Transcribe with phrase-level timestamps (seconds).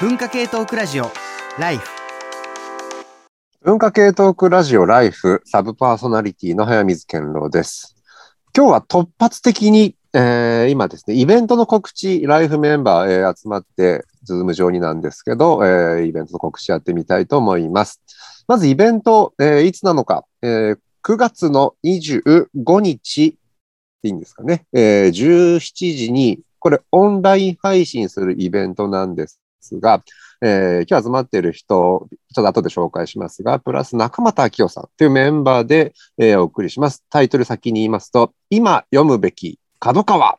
[0.00, 1.04] 文化系トークラジオ
[1.56, 1.88] ライフ
[3.62, 7.94] 文化系トークラジオライフサブパーソナリティの速水健朗です。
[8.56, 18.02] 今日は突発的に、えー今ですね、イベントの告知、ライフメンバー、えー集まって、ズーム上になんですけど、えーイベントの告知やってみたいと思います。
[18.48, 23.38] まずイベント、えーいつなのか、えー9月の25日
[24.02, 30.04] いいんですかね、えー17時に、これオンライン配信するイベントなんですですが、
[30.42, 37.02] えー今日集まっている人、ちょっと後で紹介しますが、プラス中俣明夫さんというメンバーで、えーお送りします。
[37.08, 40.38] タイトル先に言いますと、今読むべき角川、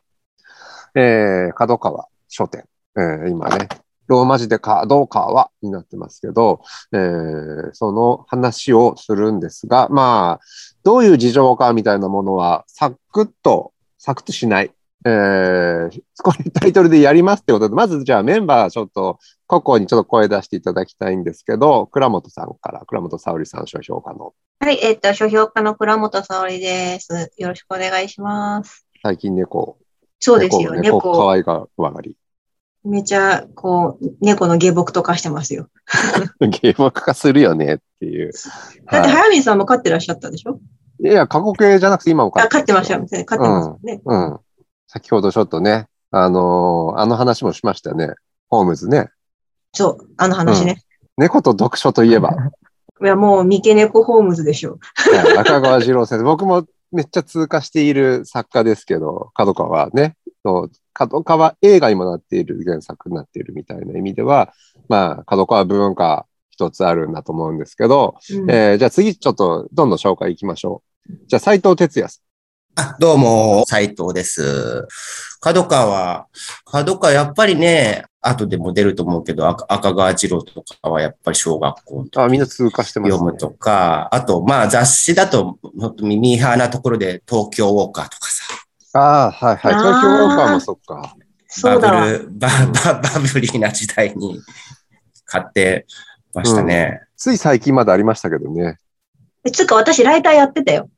[0.94, 2.64] えー角川書店、
[2.96, 3.68] えー今ね、
[4.06, 6.60] ローマ字で角川になってますけど、
[6.92, 10.44] えーその話をするんですが、まあ、
[10.84, 14.70] どういう事情かみたいなものは、サクッと、サクッとしない。
[15.08, 24.34] えーこれタイトルでやりますってことで、まずじゃあメンバーちょっと個々にちょっと声出していただきたいんですけど、倉本さんから、倉本沙織さん、書評家の。
[24.58, 27.30] はい、えっ、と、書評家の倉本沙織です。
[27.36, 28.84] よろしくお願いします。
[29.04, 29.78] 最近猫、
[30.18, 30.96] そうですよ、猫、猫。
[30.96, 32.16] 猫可愛がわがり。
[32.82, 35.68] めちゃ、こう、猫の下僕とかしてますよ。
[36.40, 38.32] ゲーム化するよねっていう。
[38.90, 40.58] だって、は早見さんも飼ってらっしゃったでしょ？
[41.00, 43.24] い、いや、過去形じゃなくて今もあ、飼ってまししたよね。
[43.24, 44.00] 飼ってますよね。
[44.04, 44.38] うん。
[44.86, 48.14] 先ほどちょっとね、あのーあの話もしましたよね。
[48.48, 49.10] ホームズね。
[49.72, 50.82] そう、あの話ね。
[51.16, 52.30] 猫と読書といえば、
[53.02, 54.78] いや、もう、三毛猫ホームズでしょ。
[54.94, 64.54] はい赤川次郎先生、僕もめっちゃ通過している作家ですけど、角川ね、そう角川映画にもなっている原作になっているみたいな意味では、
[64.88, 71.12] まあ、角川文化一つあるんだと思うんですけど、うんえーじゃあ次ちょっとどんどん紹介いきましょう。
[71.26, 72.20] じゃあ斉藤哲也さ
[72.78, 74.86] あ、どうも、斉藤です。
[75.40, 76.26] 角川、
[76.66, 82.04] 角川やっぱりね、後でも出ると思うけど、赤赤川次郎とかはやっぱり小学校。
[82.16, 83.16] あ、みんな通過してます、ね。
[83.16, 88.44] 読むとか、あと、まあ雑誌だと、ほんとミーハーなところで東京ウォーカーとかさ、
[88.92, 89.74] ああ、はいはい。
[89.74, 91.16] 東京ウォーカーもそっか。
[91.48, 92.00] そうだわ。
[92.02, 94.42] バブル、バババブリーな時代に
[95.24, 95.86] 買って
[96.34, 97.00] ましたね。
[97.16, 98.76] つい最近までありましたけどね。
[99.46, 100.90] えつうか、私、ライターやってたよ。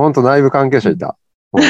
[0.00, 1.16] ほんと内部関係者いた。
[1.52, 1.62] うん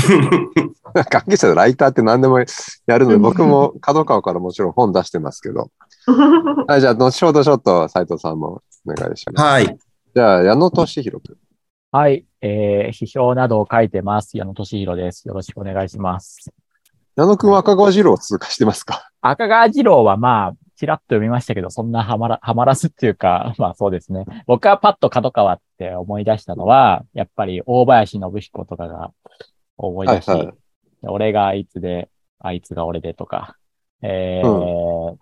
[1.10, 5.70] 関係者でライターって何でもやるので、僕も角川からもちろん本出してますけど。
[6.66, 9.44] はい、じゃあ、後ほどちょっと斉藤さんもお願いします。
[9.44, 9.78] はい。
[10.14, 11.36] じゃあ、矢野俊弘君。
[11.92, 14.36] はい、えー、批評などを書いてます。
[14.36, 15.26] 矢野俊弘です。
[15.28, 16.50] よろしくお願いします。
[17.16, 19.10] 矢野君は赤川次郎を通過してますか？
[19.20, 24.24] 赤川次郎はまあ、ちらっと読みましたけど、そんなはまら、はまらずっていうか、 まあそうですね。
[24.46, 29.12] 僕はパッと角川って思い出したのは、やっぱり大林信彦とかが
[29.76, 30.54] 思い出し、はいはい
[31.02, 33.56] 俺があいつで、あいつが俺でとか、
[34.02, 35.16] えー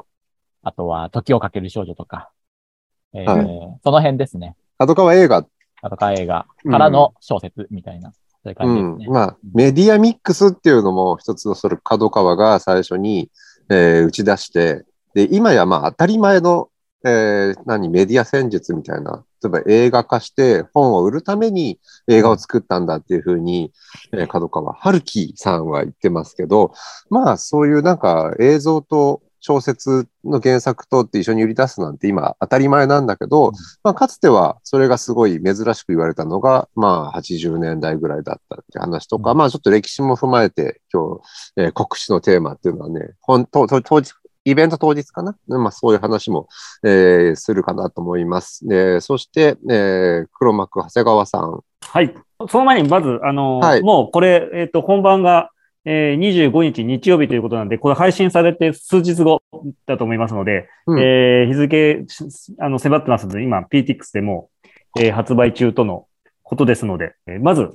[0.65, 2.31] あとは時をかける少女とか、
[3.15, 4.57] えーはいその辺ですね。
[4.77, 5.45] 角川映画。
[5.83, 8.13] 角川映画からの小説みたいな、
[8.45, 9.07] そういうね。。
[9.07, 13.31] んまあ、メディアミックスっていうのも一つのそれ角川が最初に、
[13.71, 16.69] えー打ち出して、で、今やまあ当たり前の、
[17.05, 23.73] えー何、メディア戦術みたいな、例えば映画化して本を売るために映画を作ったんだっていうふうに、
[24.13, 26.73] えー角川春樹さんは言ってますけど、
[27.11, 33.53] まあそういうなんか映像と小説の原作とって一緒に売り出すなんて今当たり前なんだけど、
[33.83, 39.39] まあかつてはそれがすごい珍しく言われたのが、まあ80年代ぐらいだったって話とか、うん。
[39.39, 41.21] まあちょっと歴史も踏まえて今
[41.57, 44.13] 日、えー告知のテーマっていうのはね、本当、当当日、
[44.45, 46.49] イベント当日かな、まあ、そういう話も、
[46.85, 48.67] えーするかなと思います。
[48.67, 51.61] でそして、えー黒幕長谷川さん。
[51.81, 52.15] はい。
[52.49, 55.51] その前に、まず、あの、はいもうこれ、えっ、と、本番が、
[55.85, 59.43] えー25日日曜日ということなんで、これ配信されて数日後
[59.87, 64.51] だと思いますので、うんえー日付、しあの、迫ってますので、今、PTX でも、
[64.99, 66.07] えー発売中との
[66.43, 67.71] ことですので、えーまず、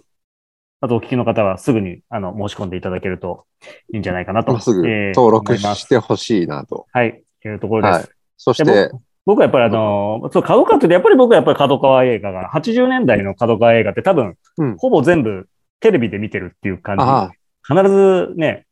[0.84, 3.46] あとお聞きの方はすぐに、あの、申し込んでいただけると
[3.94, 4.52] いいんじゃないかなと。
[4.52, 6.88] まあすぐえー登録してほしいなと。
[6.92, 7.24] はい。
[7.46, 7.96] いうところです。
[8.00, 8.10] はい。
[8.36, 8.92] そしでて、
[9.26, 15.48] 僕はやっぱりあの、そう、角川ってやっぱり僕はやっぱり角川映画が、80年代の角川映画って多分、うんほぼ全部
[15.80, 17.38] テレビで見てるっていう感じ。
[17.66, 18.66] 必ずね、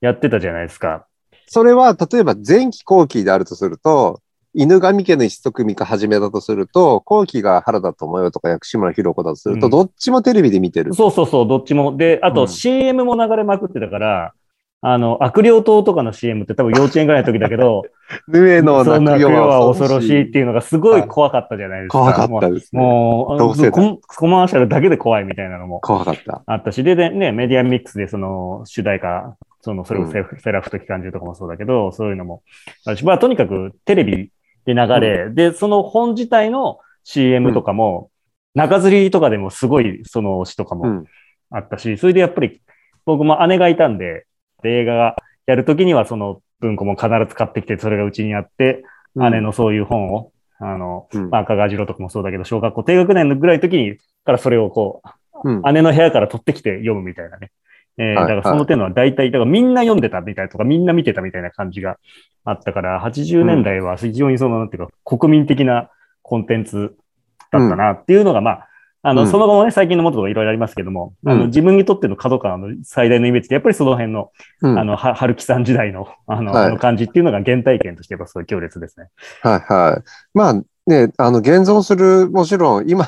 [0.00, 1.06] やってたじゃないですか。
[1.48, 4.22] それは例えば前期後期であるとすると、
[4.60, 10.94] 犬神家の一組か始めだとすると、後期が原田智代とか薬師村ひろ子だとすると、うんどっちもテレビで見てる。
[10.94, 11.96] そうそうそう、どっちも。
[11.96, 14.32] で、あとうん CM も流れまくってたから、
[14.80, 17.84] あの、悪霊島とかの CM って多分幼稚園ぐらいの時だけど、
[18.26, 21.98] ヌエのそんな泣くよはは恐ろしいっていうのがすごい怖かったじゃないですか。
[21.98, 22.82] 怖かったですね。
[22.82, 26.42] もう、同世代コンコマーシャルだけで怖いみたいなのも怖かった。
[26.46, 32.42] あったし、で、でね、メディアミックスでその主題歌その、それをセ,、セラフと機関銃とかもそうだけど、そういうのも
[32.84, 34.30] あるし、まあ、とにかくテレビ
[34.68, 38.10] で流れ、で、その本自体の CM とかも、
[38.54, 41.04] 中吊りとかでもすごいその詩とかもうん。
[41.50, 42.60] あったし、それでやっぱり
[43.06, 44.26] 僕も姉がいたんで、
[44.62, 45.16] で映画が
[45.46, 48.84] やるときにはその文庫も必ず買ってきて、それがうちにあって、
[49.14, 51.30] 姉のそういう本を、あの、うん。
[51.30, 55.00] まあ、赤川次郎とかもそうだけど、小学校低学年のぐらいの時に、からそれをこ
[55.44, 55.60] うん。
[55.60, 57.52] う、姉の部屋から取ってきて読むみたいなね。
[57.98, 61.98] えーはいだからその手のは大体、だからみんな読んでたみたいとか、みんな見てたみたいな感じが
[62.44, 65.90] あったから、80年代は非常にその、なんていうか、国民的な
[66.22, 66.96] コンテンツ
[67.50, 68.68] だったなっていうのが、まあ、
[69.02, 69.28] あの、うん。
[69.28, 74.30] その後もね、最近のものとかいろいろありますけども、あの、うん自分にとっての角川の最大のイメージって、やっぱりその辺の、
[74.62, 74.78] うん。
[74.78, 76.66] あの、は、春樹さん時代の、あの、はい。
[76.66, 79.08] あの感じっていうのが原体験としてやっぱすごい強烈ですね。
[79.42, 80.02] はいはい。
[80.34, 80.54] まあ
[80.86, 83.06] ね、あの、現存する、もちろん今、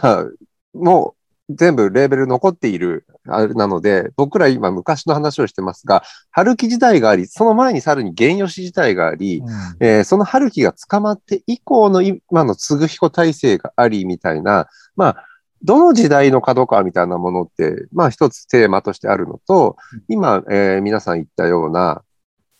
[0.74, 1.19] もう
[1.56, 9.48] 全部レーベル残っている、あれなので、僕ら今昔の話をしてますが、春樹時代があり、その前にさらに原吉時代があり、うん。
[9.80, 15.24] えーその春樹が捕まって以降の今の継彦体制がありみたいな、まあ、
[15.62, 19.76] どの時代の角川みたいなものって、まあ一つテーマとしてあるのと、
[20.08, 22.02] 今、えー皆さん言ったような、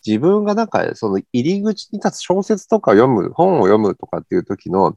[0.07, 4.97] 自分がなんかその入り口に立つ小説とか読む、本を読むとかっていう時の、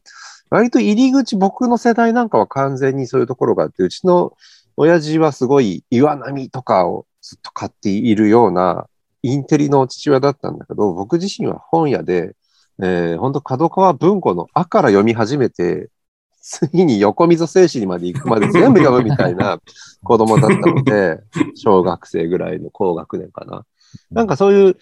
[0.53, 4.33] 割と入り口、僕の世代なんかは完全にそういうところがあって、うちの
[4.77, 8.85] 親父はすごい岩波とかをずっと買っているような
[9.23, 12.35] インテリの父親だったんだけど、僕自身は本屋で、
[12.79, 15.89] えー、本当角川文庫のあから読み始めて、
[16.39, 19.59] 次に横溝静止にまで行くまで全部読むみたいな
[20.05, 21.19] 子供だったので、
[21.55, 23.65] 小学生ぐらいの高学年かな。
[24.11, 24.77] なんかそういう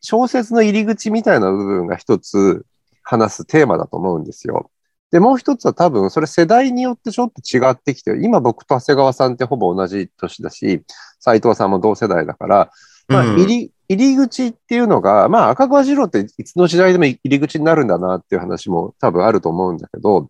[0.00, 2.64] 小説の入り口みたいな部分が一つ
[3.02, 4.70] 話すテーマだと思うんですよ。
[5.10, 10.82] で、もう一つは多分それ世代によってちょっと違ってきて、今僕と長谷川さんってほぼ同じ年だし、
[11.18, 12.70] 斉藤さんも同世代だから、
[13.08, 20.28] まあ、うん入り、入り口っていうのが、まあ、赤川次郎っていつの時代でも入り口になるんだなっていう話も多分あると思うんだけど、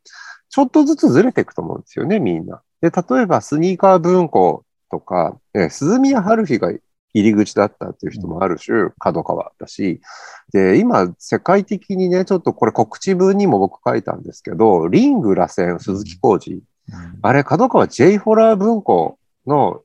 [0.48, 2.62] ちょっとずつずれていくと思うんですよね、みんな。
[2.80, 6.72] で、例えばスニーカー文庫とか、えー鈴宮春日が
[7.14, 10.00] 入り口だったっていう人もある種、角川だし、
[10.52, 16.62] で、今、世界的にね、ちょっとこれ告知文にも僕書いたんですけど、リング、螺旋、鈴木浩二。
[17.22, 19.82] あれ、角川 J ホラー文庫の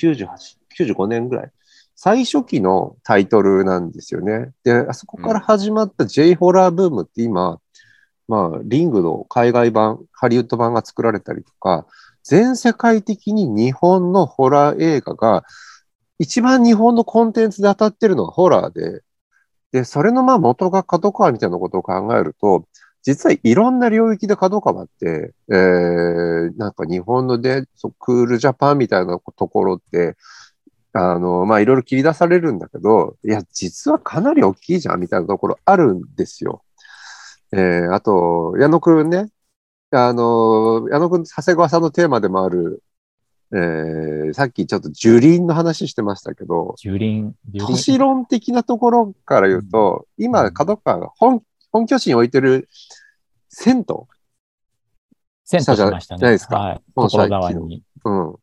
[0.00, 0.28] 98、
[0.78, 1.50] 95年ぐらい。
[1.94, 4.50] 最初期のタイトルなんですよね。
[4.64, 7.60] で、あそこから始まった J ホラーブームって今、
[8.26, 11.86] まあ、リングの海外版、ハリウッド版が作られたりとか、
[12.24, 15.44] 全世界的に日本のホラー映画が、
[16.22, 19.02] 一番日本のコンテンツで当たってるのがホラーで、
[19.72, 22.68] で、それのまあ元が角川みたいなことを考えると、
[23.02, 27.64] 実はいろんな領域で角川って、えー、なんか日本ので、
[27.98, 30.16] クールジャパンみたいなところって、
[30.92, 36.62] あの、まあ、いろいろ切り出されるんだけど、いや、実はかなり大きいじゃんみたいなところあるんですよ。
[37.52, 39.26] えー、あと、矢野くんね、
[39.90, 42.82] あの、矢野くん、長谷川さんのテーマでもある、
[43.54, 47.82] えー、さっきちょっと樹林の話してましたけど、樹林、樹都林。
[47.82, 52.68] 市論的なところから言うと、今、角川が本、本拠地に置いてる
[53.48, 53.96] 銭湯、
[55.44, 56.18] 銭湯しましたね。
[56.18, 56.80] じゃないですかはい。
[56.94, 57.82] 本所沢に。
[58.04, 58.34] うん。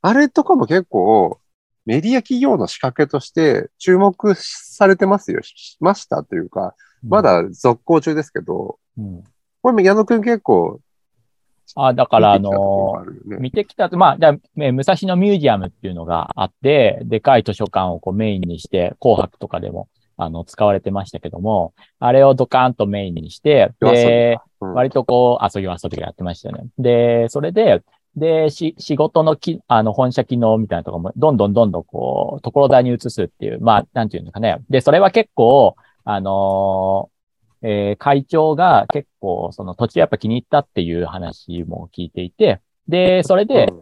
[0.00, 1.38] あれとかも結構、
[1.84, 5.42] メディア企業の仕掛けとして注目されてますよ。
[5.42, 6.74] しましたというか、
[7.06, 9.24] まだ続行中ですけど、うん。
[9.62, 10.80] これ、矢野くん結構、
[11.74, 26.66] あ、だから、あのあるよね見てきたと、まあ、じゃ武蔵野ミュージアムっていうのがあって、でかい図書館をこうメインにして、紅白とかでも、あの、使われてましたけども、あれをドカーンとメインにして、で、うん割とこう、遊びは遊びがやってましたよね。
[26.78, 27.82] で、それで、
[28.16, 34.56] で、し、仕事のき、あの、本社機能みたいなところも、どんどんどんどんこう、ところだに移すっていう、まあ、なんていうのかね。
[34.70, 37.15] で、それは結構、あのー
[37.62, 43.72] えー会長が結構、その土地やっぱ気に入ったっていう話も聞いていて、で、それで、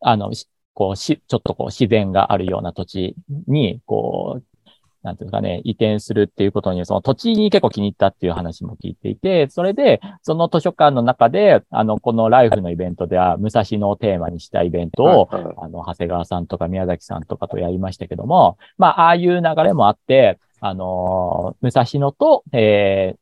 [0.00, 3.16] あの、しこう、し、ちょっとこう、自然があるような土地
[3.48, 4.42] に、こう、
[5.02, 23.18] なんていうかね、移転するっていうことに、その土地に結構気に入ったっていう話も聞いていて、それで、その図書館の中で、あの、このライフのイベントでは、武蔵野をテーマにしたイベントを、あの、長谷川さんとか宮崎さんとかとやりましたけども、まあ、ああいう流れもあって、あのー武蔵野と、えー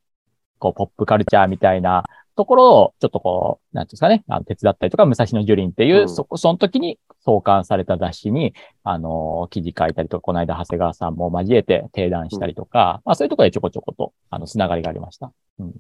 [0.59, 15.33] こう、ポップカルチャーみたいなところを、ちょっとこう、なんていうんですかね、あの手伝ったりとか、武蔵野樹林っていう、うんそこ、その時に創刊された雑誌に、あのー記事書いたりとか、この間長谷川さんも交えて提談したりとか、まあそういうところでちょこちょこと、あの、つながりがありました。
[15.59, 15.75] うん。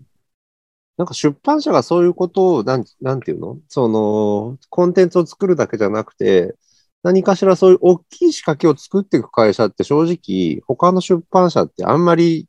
[0.98, 3.58] なんか出版社がそういうことを、なん、なんていうの？
[3.68, 6.54] その、コンテンツを作るだけじゃなくて、
[7.06, 12.48] 何かしらそういう大きい仕掛けを作っていく会社って正直、他の出版社ってあんまり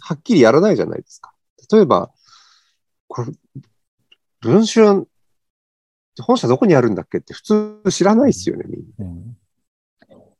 [0.00, 1.34] はっきりやらないじゃないですか。
[1.70, 2.10] 例えば、
[3.08, 3.32] これ、
[4.40, 5.06] 文春、
[6.18, 9.04] 本社どこにあるんだっけって普通知らないですよね、みんな。
[9.04, 9.36] うん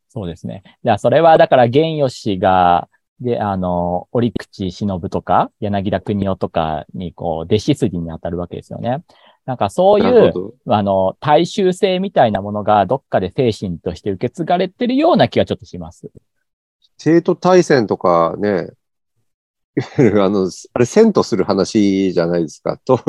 [0.09, 0.63] そうですね。
[0.85, 2.89] じゃあ、それはだから、玄吉が、
[3.21, 9.03] で、あの、折口忍とか、柳田国夫とかに、こう、弟子筋に当たるわけですよね。
[9.47, 10.33] なんかそういう、
[10.67, 16.11] あの、大衆性みたいなものがどっかで精神として受け継がれてるような気がちょっとします。
[16.99, 18.71] 帝都大戦とかね、
[19.77, 22.81] いわゆるあの、あれ、遷都する話じゃないですか。
[22.87, 23.03] 東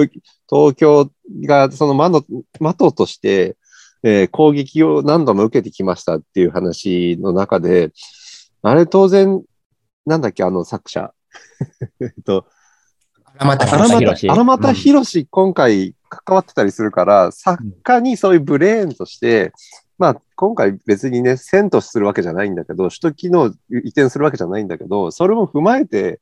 [0.49, 1.09] 東京
[1.45, 3.55] がその魔の、的として、
[4.03, 7.91] えー攻撃を何度も受けてきましたっていう話の中で、
[8.61, 9.41] あれ当然、
[10.05, 11.13] なんだっけ、あの作者。
[12.01, 12.45] えっと、
[13.37, 19.53] 荒俣荒俣博士博士荒俣博士、今回関わってたりするから、作家にそういうブレーンとして、
[19.97, 26.19] まあ、今回別にね、遷都するわけじゃないんだけど、首都機能移転するわけじゃないんだけど、それも踏まえて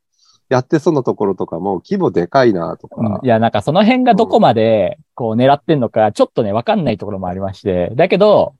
[0.49, 8.55] やってそうなところとかも規模でかいなとか、いや、なんかその辺がどこまで、こう、狙ってんのか、ちょっとね、わかんないところもありまして、だけど、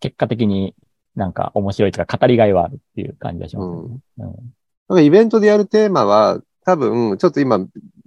[0.00, 0.74] 結果的に
[1.16, 3.98] なんか面白いというか、語りがいはあるっていう感じがしますよね。
[4.18, 4.26] うん。
[4.88, 7.58] なんかイベントでやるテーマは、多分、ちょっと今、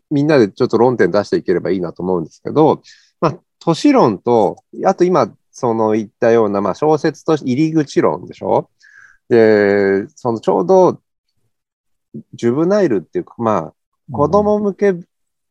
[0.09, 2.81] みんなでちょっと論点出していければいいなと思うんですけど、
[3.19, 8.69] まあ、都市論と、あと今、その言ったような、まあ、小説と入り口論でしょ？
[9.29, 11.01] で、そのちょうど、
[12.33, 13.73] ジュブナイルっていうか、まあ、
[14.11, 14.95] 子供向けっ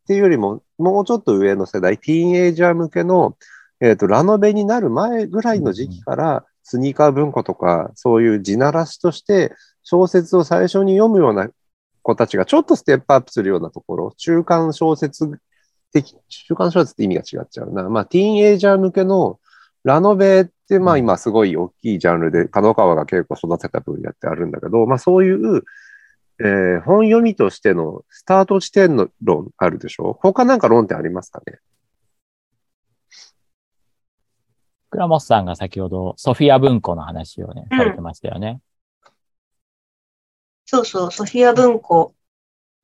[0.06, 3.36] ていうよりも、もうちょっと上の世代、ティーンエイジャー向けの、
[3.80, 11.48] えっ、と、ラノベになる前ぐらいの時期から、スニーカー文庫とか、そういう地ならしとして、小説を最初に読むような
[12.06, 15.40] 子たちがちょっとステップアップするようなところ、中間小説
[15.92, 17.82] 的、中間小説って意味が違っちゃうな。
[17.88, 19.40] まあ、ティーンエイジャー向けの
[19.82, 25.64] ラノベって、まあ今すごい大きいジャンルで、角川が結構育てた分野ってあるんだけど、まあそういう、
[26.38, 30.18] えー本読みとしてのスタート地点の論あるでしょ？
[30.20, 31.58] 他なんか論点ありますかね？
[34.90, 38.60] 倉本さんが先ほどソフィア文庫の話をね、うんされてましたよね。
[40.66, 42.14] そうそう、ソフィア文庫。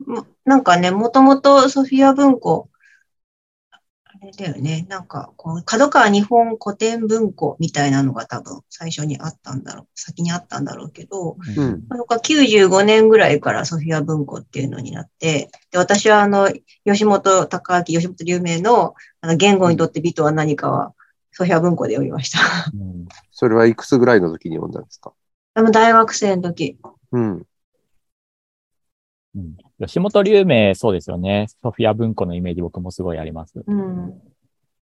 [0.06, 2.68] もなんかね、もともとソフィア文庫、
[4.04, 11.86] あれだよね、なんか、こう、角川日本古典文庫みたいなのが多分最初にあったんだろう、先にあったんだろうけど、うん。
[11.88, 16.50] なんか95年ぐらいからソフィア文庫っていうのになって、で私はあの、
[16.84, 20.94] 吉本隆明、吉本龍明の、あの、言語にとって美とは何かは、
[21.32, 22.38] ソフィア文庫で読みました。
[22.72, 25.12] うんそれはいくつぐらいの時に読んだんですか？
[25.54, 26.78] あの、大学生の時。
[27.10, 27.46] うん。
[29.36, 31.46] うん吉本龍明、そうですよね。
[31.62, 33.64] ソフィア文庫のイメージ僕もすごいあります。
[33.66, 34.20] うん。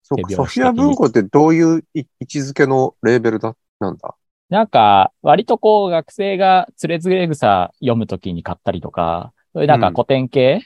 [0.02, 4.14] ソフィア文庫ってどういうい位置づけのレーベルだ、なんだ？
[4.48, 10.62] なんか、割とこう、学生がつれづれ草読むときに買ったりとか、そういうなんうんか古典系、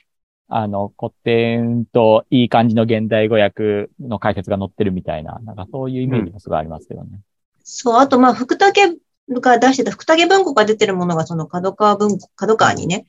[0.48, 7.20] あの、古典といい感じの現代語訳の解説が載ってるみたいな、なんかそういうイメージもすごいありますけどね。
[7.62, 8.98] そう、あと、まあ、福武
[9.28, 13.04] が出してた、福武文庫が出てるものが、その角川文庫、角川にね、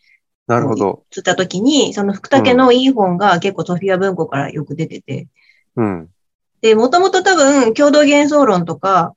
[0.47, 1.03] なるほど。
[1.09, 5.27] つった時に、その福武のいい本が結構ソフィア文庫からよく出てて、
[5.75, 6.09] うん。
[6.61, 9.13] で、もともと多分、共同幻想論とか、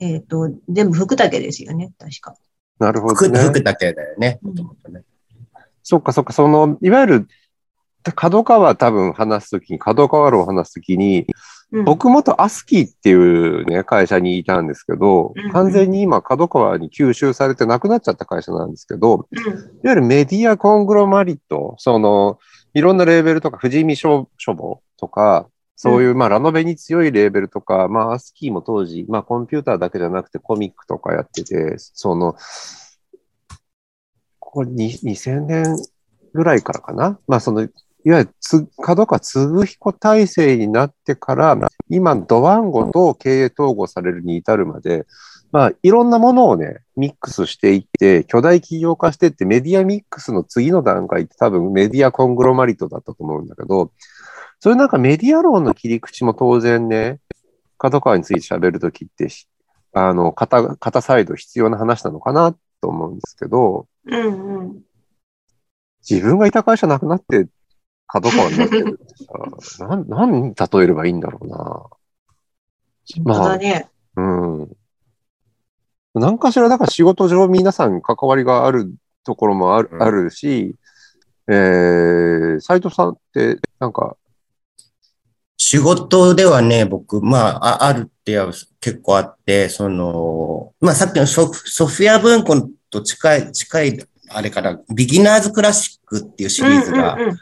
[0.00, 2.36] えっ、と、全部福武ですよね、確か。
[2.78, 3.40] なるほど服、ね。
[3.40, 4.38] 服だけだよね。
[4.42, 4.54] うん
[5.86, 7.28] そっかそっか、その、いわゆる、
[8.14, 11.26] 角川多分話すときに、角川論を話すときに、
[11.72, 22.38] うん、僕元アスキーっていうね、会社にいたんですけどうん、完全に今角川に吸収されてなくなっちゃった会社なんですけど、うん、いわゆるメディアコングロマリット、その、
[22.74, 32.36] いろんなレーベルとか、富士見書書房とか、そういう、まあ、ラノベに強いレーベルとか、まあ、アスキーも当時、まあ、コンピューターだけじゃなくてコミックとかやってて、その、
[34.38, 35.76] ここに2000年
[36.32, 37.18] ぐらいからかな？
[37.26, 37.68] まあ、その、
[38.04, 41.58] いわゆるつ、角川嗣彦体制になってから、
[41.88, 45.06] 今、ドワンゴと経営統合されるに至るまで、
[45.52, 53.92] まあ、いろんなものをね、ミックスしていって、巨大企業化していって、メディアミックスの次の段階って多分メディアコングロマリットだったと思うんだけど、
[54.60, 57.20] そういうなんかメディア論の切り口も当然ね、
[57.78, 59.28] 角川について喋るときって、
[59.92, 64.80] あの、片、片サイド必要な話なのかなと思うんですけど、うん、うん。
[66.08, 67.46] 自分がいた会社なくなって、
[68.06, 68.98] 角川になってる
[69.60, 71.56] さ、なん、なんに例えればいいんだろうな。
[73.24, 73.88] 本当だね。
[74.16, 74.76] うん。
[76.14, 78.94] 何かしら、だから仕事上皆さん関わりがある
[79.24, 80.76] ところもある,、うんあるし、
[81.48, 84.16] えー、斉藤さんって、なんか、
[85.60, 97.36] 趣仕事ではね、僕、まあ、ああるっては結構あって、その、まあさっきのソソフィア文庫と近い、近い、あれから、ビギナーズクラシックっていうシリーズがうんうんうん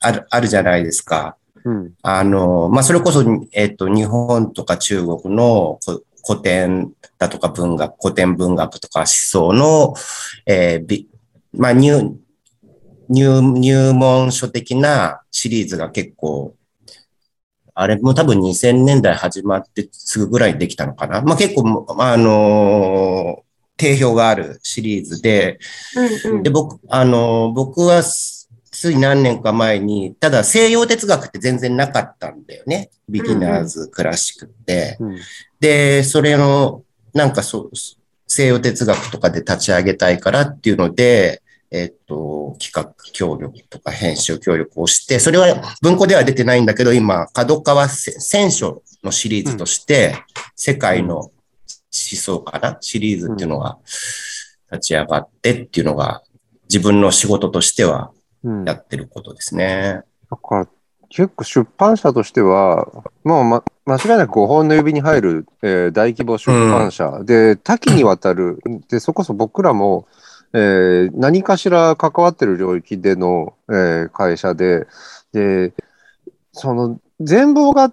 [0.00, 1.36] ある、あるじゃないですか。
[1.64, 1.92] うん。
[2.02, 9.94] あの、まあ、それこそ、えっと、日本とか中国のこ古典だとか文学、古典文学とか思想の、
[10.46, 11.08] えーび
[11.52, 12.16] まあ、入、
[13.08, 16.54] 入、入門書的なシリーズが結構、
[17.74, 21.22] あれも多分2000年代始まってすぐぐらいにできたのかな。
[21.22, 25.58] まあ、結構、あのー定評があるシリーズで、
[25.96, 28.39] うんうんで、僕、あの、僕はす
[28.80, 32.88] つい何年か前に、ただ西洋哲学って全然なかったんだよね。
[33.10, 34.96] ビギナーズクラシックって。
[34.98, 35.18] うん。
[35.60, 36.82] で、それの、
[37.12, 37.70] なんかそう、
[38.26, 50.16] 西洋哲学とかで立ち上げたいからっていうので、えっと、企画協力とか編集協力をして、それは文庫では出てないんだけど、今、角川せ選書のシリーズとして、
[50.56, 51.32] 世界の思
[51.92, 52.78] 想かな？
[52.80, 53.76] シリーズっていうのが
[54.72, 56.22] 立ち上がってっていうのが、
[56.70, 58.12] 自分の仕事としては
[58.66, 60.02] やってることですね。
[60.36, 60.68] から、
[61.08, 62.86] 結構出版社としては、
[63.24, 70.06] もう、ま、間違いなく5本の指に入る、えー大規模出版社、で、多岐にわたる、で、そこそ僕らも、
[70.52, 74.86] えー何かしら関わってる領域での、えー会社で、
[75.32, 75.72] で、
[76.52, 77.92] その、全貌が、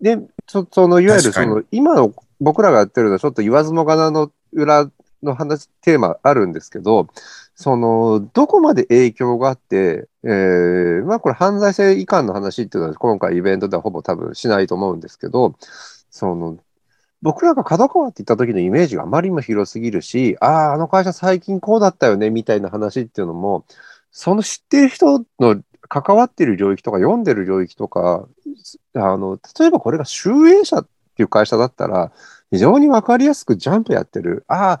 [0.00, 4.90] ね、そその、いわゆるその、今の僕らがやってるのはちょっと言わずもがなの裏
[5.22, 7.08] の話、テーマあるんですけど、
[7.54, 15.54] その、どこまで影響があって、えーまあこれ犯罪性移管の話っていうのは今回イベントではほぼ多分しないと思うんですけど、
[16.10, 16.58] その、
[17.22, 23.64] 僕らが角川って言った時のイメージがあまりにも広すぎるし、ああ、あの会社最近こうだったよね、みたいな話っていうのも、
[24.10, 28.28] その知ってる人の関わってる領域とか読んでる領域とか、
[28.94, 32.12] あの、例えばこれが集英社っていう会社だったら、
[32.52, 34.78] 非常にわかりやすくジャンプやってる、ああ、っ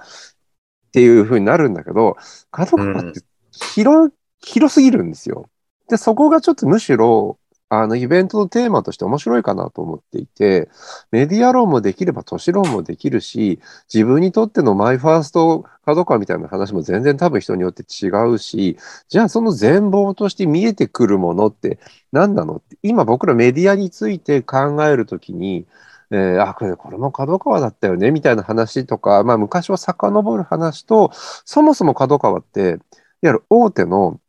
[0.92, 2.16] ていう風になるんだけど、
[2.50, 5.48] 角川って広、広すぎるんですよ。
[5.88, 7.38] で、そこがちょっとむしろ、
[7.70, 10.68] あの、イベントのテーマとして面白いかなと思っていて、
[11.10, 13.60] メディア論もできれば都市論もできるし、
[13.92, 18.76] 自分にとってのマイファースト角川みたいな話も全然多分人によって違うし、
[19.08, 21.78] じゃあその全貌として見えてくるものって
[22.12, 22.56] 何なの？
[22.56, 25.64] って、今僕らメディアについて考えるときに、
[26.12, 32.78] えーあ、これこれも角川だったよね、みたいな話とか、まあ昔は遡る話と、そもそも角川って、いわ
[33.22, 34.20] ゆる大手の、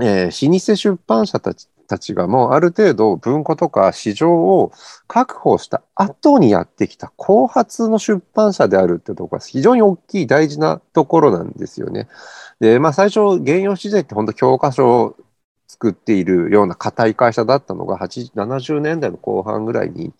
[0.00, 4.72] えー老舗出版社たちたちがもうある程度文庫とか市場を
[5.08, 12.08] 確保した後にやってきた後発の出版社であるってところが非常に大きい大事なところなんですよね。
[12.60, 15.16] で、まあ最初、原用自然って本当教科書を
[15.66, 20.12] 作っているような硬い会社だったのが、70年代の後半ぐらいに、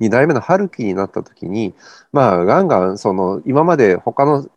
[0.00, 1.74] 2代目の春樹になった時に、
[2.12, 4.48] まあ、ガンガン、その、今まで他の、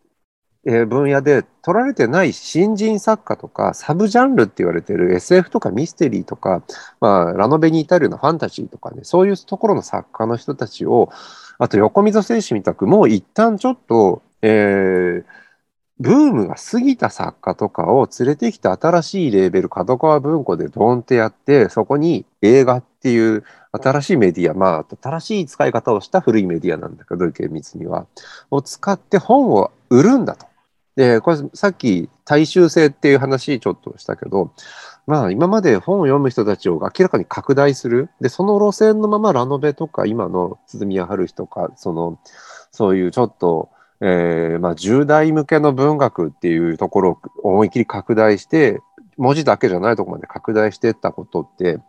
[0.63, 6.61] 分野で取られてない新人作家とか、サブジャンルって言われてる SF とかミステリーとか、
[6.99, 11.09] まあ、ラノベに至るようなファンタジーとかね、そういうところの作家の人たちを、
[11.57, 15.40] あと横溝正史みたく、もう一旦ちょっと、えー
[16.01, 28.07] ブームが過ぎた作家とかを連れてきて新しいレーベル、角川文庫でドーンってやって、そこに映画っていう新しいメディア、まあ、新しい使い方をした古いメディアなんだけど、厳密には、
[28.49, 30.47] を使って本を売るんだと。
[30.95, 34.51] で、これさっき大衆性っていう話ちょっとしたけど、
[35.05, 38.09] まあ今まで本を読む人たちを明らかに拡大する。
[38.19, 42.19] で、その路線のままラノベとか今の鈴宮春日とか、その、
[42.71, 43.69] そういうちょっと、
[44.01, 48.81] えーまあ10代向けの文学っていうところを思い切り拡大して、
[49.17, 51.79] 文字だけじゃないところまで拡大していったことって、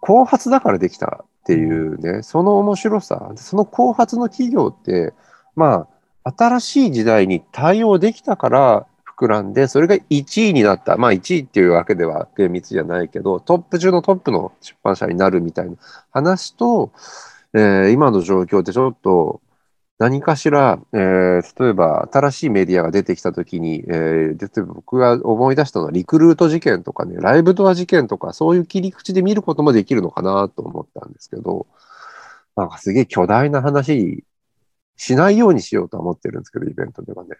[0.00, 5.14] 後発だからできたっていうね、その面白さ、その後発の企業って、
[5.54, 5.88] ま
[6.24, 8.86] あ、新しい時代に対応できたから
[9.18, 10.96] 膨らんで、それが1位になった。
[10.96, 15.76] まあ1位っていうわけでは厳密じゃないけど、トップ中のトップの出版社になるみたいな
[16.10, 16.92] 話と、
[17.54, 19.40] えー今の状況ってちょっと
[19.98, 31.66] 何かしら、えー例えば新しいメディアが出てきたときに、えー例えば僕が思い出したのはリクルート事件とかね、ライブドア事件とか、そういう切り口で見ることもできるのかなと思ったんですけど、
[32.56, 34.24] なんかすげえ巨大な話
[34.96, 37.30] しないようにしようと思ってるんですけど、イベントではね。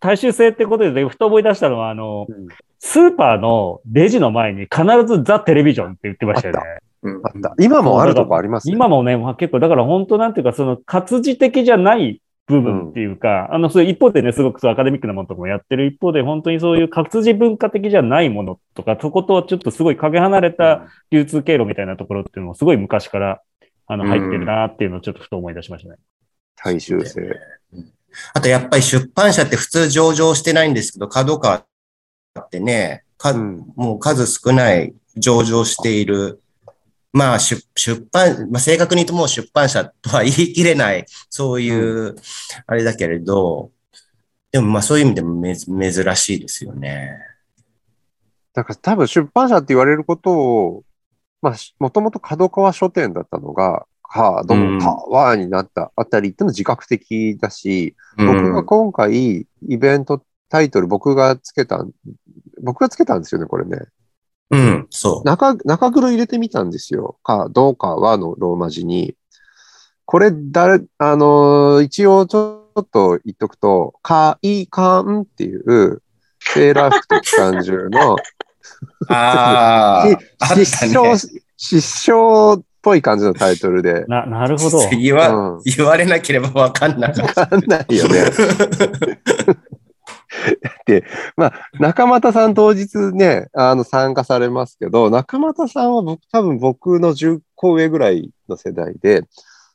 [0.00, 2.48] 大衆性ってことで、ふと思い出したのは、あの、うん
[2.82, 6.60] スーパーのレジの前に必ずザ・テレビジョンって言ってましたよね。
[7.02, 7.54] うんあった。
[7.62, 8.74] 今もあるとこありますね。
[8.74, 23.42] 今もね、まあ、結構、だから本当なんていうか、その活字的じゃない部分っていうか、あの、そういう一方でね、すごくそうアカデミックなものとかもやってる一方で、本当にそういう活字文化的じゃないものとか、そことはちょっとすごいかけ離れた流通経路みたいなところっていうのもすごい昔から
[23.86, 25.96] あの、入ってるなっていうのをちょっとふと思い出しましたね。
[26.56, 27.36] 大衆性。
[28.34, 36.40] あとやっぱり出版社って普通上場してないんですけど、角川ってね、かうんもう数少ない上場している、
[37.12, 42.16] まあ出出版、まあ正確に言うともう出版社とは言い切れない、そういう、
[42.66, 43.70] あれだけれど、
[44.52, 47.18] でもまあそういう意味でも珍しいですよね。
[48.52, 50.84] だから多分出版社って言われることを、
[51.42, 61.84] まあ、もともと角川書店だったのが、角川になったあたりってのは自覚的だし、僕が今回イベントタイトル僕がつけた、
[62.60, 63.78] 僕がつけたんですよね、これね。
[64.50, 65.24] うん、そう。
[65.24, 67.18] 中、中黒入れてみたんですよ。
[67.22, 69.14] か、どうかはのローマ字に。
[70.04, 76.02] これ、誰、あのー一応ちょっと言っとくと、かいかんっていう、
[76.40, 78.16] セーラー服と機関銃の、
[79.08, 81.18] ああ、あ失笑ね。、
[81.56, 84.04] 失笑っぽい感じのタイトルで。
[84.06, 84.88] な、なるほど。
[84.90, 87.40] 言わ、うん言われなければわかんなかった。
[87.42, 88.24] わかんないよね。
[90.86, 91.04] で、
[91.36, 99.22] まあ、中俣さん当日ね、あの、参加されますけど、中俣さんは僕、多分僕の10個上ぐらいの世代で、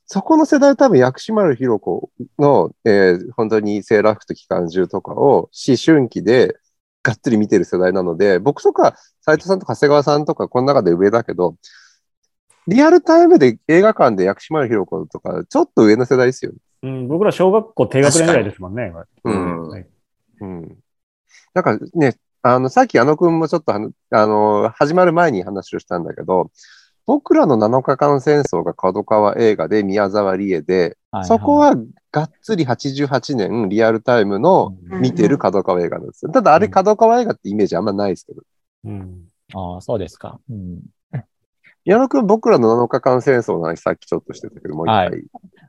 [0.08, 6.56] そこの世代は多分薬師丸ひろ子の、えー本当にセーラー服と機関銃とかを思春期で
[7.02, 11.56] がっつり見てる世代なので、僕とか斉藤さんとか長谷川さんとかこの中で上だけど、
[12.68, 16.58] リアルタイムで映画館で薬師丸ひろ子とか、ちょっと上の世代ですよね。
[16.84, 18.94] うん、僕ら小学校低学年ぐらいですもんね。
[19.24, 19.86] うんはい
[20.42, 20.78] うん。
[21.54, 26.52] なんかね、あの、さっきあのくんもちょっとあの、あの、始まる前に話をしたんだけど、
[27.06, 31.76] 僕らの7日間戦争が角川映画で宮沢りえで、はいそこは
[32.12, 36.32] がっつり88年リアルタイムのうん見てる角川映画なんですよ。
[36.32, 38.42] ただあれ角川映画ってイメージあんまないですけど。
[38.86, 39.26] うん。
[39.54, 40.40] ああ、そうですか。
[40.50, 40.82] うん。
[41.86, 45.24] 矢野くん僕らの7日間戦争の話さっきちょっとしてたけど、もう一回、はい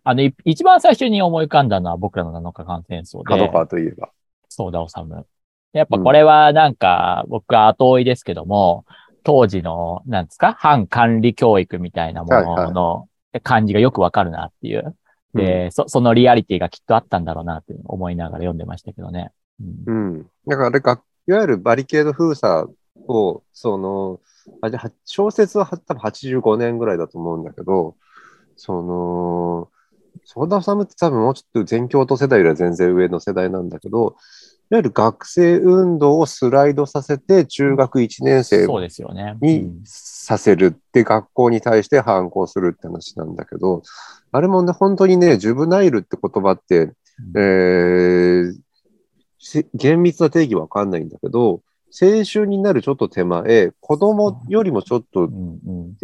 [0.04, 3.24] あの、い一番最初に思い浮かんだのは僕らの7日間戦争で。
[3.24, 4.10] 角川といえば。
[4.48, 5.26] そうだ、おさむ。
[5.72, 8.86] やっぱこれはなんか、僕は後追いですけども、
[9.24, 13.08] 当時の、なんですか、反管理教育みたいなものの
[13.42, 14.96] 感じがよくわかるなっていう。
[15.34, 19.32] で、そ、そのリアリティがきっとあったんだろうなって思いながら読んでましたけどね。
[19.60, 20.26] うんうん。
[20.46, 22.68] だからあれが、いわゆるバリケード封鎖
[23.08, 24.20] を、その、
[24.60, 27.96] あれは小説は多分85年ぐらいだと思うんだけど、
[28.56, 29.68] その、
[30.24, 34.16] ソーダサムって多分もうちょっと全教徒世代よりは全然上の世代なんだけど、
[34.70, 38.66] いわゆる学生運動をスライドさせて中学1年生
[39.40, 39.80] にん。
[39.84, 43.82] させるって学校に対して反抗するって話なんだけど、
[44.32, 46.92] あれもね、本当にね、ジュブナイルって言葉って、
[47.36, 48.54] えー
[49.38, 51.62] せ厳密な定義わかんないんだけど、
[51.98, 55.96] 青春になるちょっと手前、子供よりもちょっとう、んうん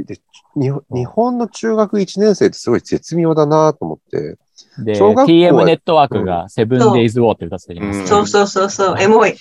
[0.55, 4.39] 日本日本の中学1年生ってすごい絶妙だなと思って、
[4.85, 8.09] で、TM ネットワークがセブンデイズウォーって歌ってたじゃないですか。
[8.09, 9.35] そうそうそうそう、エモい。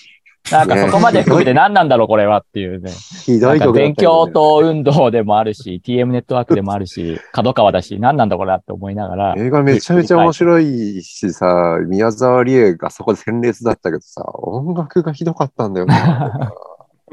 [0.50, 2.92] なんかそこまで含めて何なんだろうこれはっていうね。
[3.26, 9.36] ひどないんか勉曲だったよ強ねと運動でもあるし、TM ネットワークでもあるし、角川だし、何なんだこれはって思いながら。
[9.38, 15.96] 映画めちゃめちゃ面白いしさ、宮沢りえがそこで鮮烈だったけどさ、音楽がひどかったんだよね。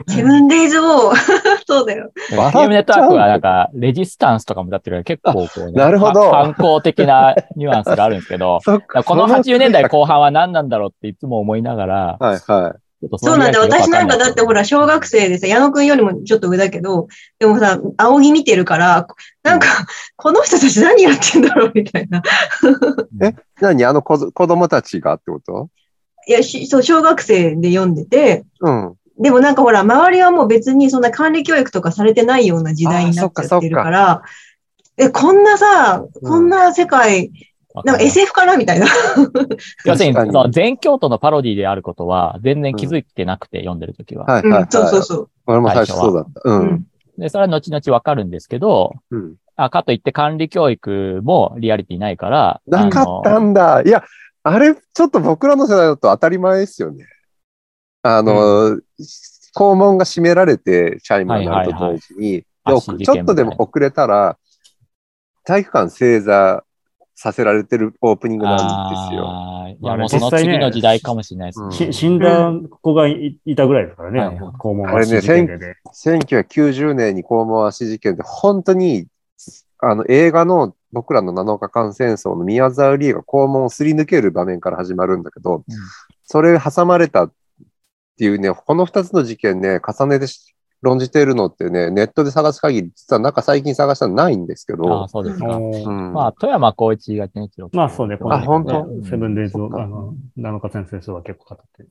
[0.06, 1.14] セブンデイズ・ウォー。
[1.66, 2.12] そうだよ。
[2.30, 8.60] TM ネットワークはなんか、レジスタンスとかもだってるから結構こう、ね、なるほど反抗的なニュアンスがあるんですけど、
[9.04, 12.87] この80年代後半は何なんだろうっていつも思いながら、はいはちょっと
[13.18, 13.60] そうなんだ。
[13.60, 17.06] 私なんかだってほら、小学生でさ、矢野くんよりもちょっと上だけど、
[17.38, 19.06] でもさ、仰ぎ見てるから、
[19.44, 19.68] なんか、
[20.16, 22.18] この人たち何やってんだろうみたいな。
[23.28, 23.34] い。
[23.60, 23.84] 何？
[23.84, 25.68] あの子子供たちがってこと？
[26.26, 28.94] いや、しそう、小学生で読んでて、うん。
[29.20, 34.22] でもなんかほら、周りはもう別にそんな管理教育とかされてないような時代になっちゃってるから、
[34.96, 37.30] え、こんなさ、こんな世界、
[37.84, 38.86] なんか SF かなみたいな。
[39.84, 44.24] 要するに、その全教徒のパロディであることは、全然気づいてなくて、読んでるときは。
[44.24, 44.66] うんはいはい、はい。
[44.70, 45.30] そうそうそう。
[45.46, 46.40] 俺も最初そうだった。
[46.44, 46.52] う。
[46.52, 46.86] うんん。
[47.18, 49.36] で、それは後々わかるんですけど、うん。
[49.56, 53.82] あ、かといって管理教育もリアリティないから、なかったんだ。
[53.82, 54.04] いや、
[54.44, 57.06] あれ、ちょっと僕らの世代だと当たり前ですよね。
[58.02, 58.80] あの、
[59.54, 64.38] 校門が閉められて、チャイムが鳴ると同時に、で足事件ちょっとでも遅れたら、
[65.44, 66.64] 体育館正座
[67.20, 68.62] させられてるオープニングなんで
[69.10, 69.24] すよ。
[69.80, 71.74] いや、まあもうその実際ね次の時代かもしれないですうんね。
[71.74, 75.74] し死んだ子がいいたぐらいですからね、はいはい校門あれね足事件でね。
[75.92, 79.08] 1990年に校門足事件で、本当に、
[79.80, 85.64] あの、映画の僕らの7日間戦争の宮沢りえが校門をすり抜ける場面から始まるんだけど、
[86.22, 87.32] それ挟まれたっ
[88.16, 95.46] ていうね、この2つの事件ね、重ねてし論じているのってね、ネットで探す限り、実はなんか最近探したのないんですけあどあ、、そうですか。
[95.46, 97.68] うんまあ、富山光一が健一郎。
[97.72, 98.86] まあそうね、このあ本当？
[99.04, 101.88] セブンデイズを、あの、七日先生は結構語ってる。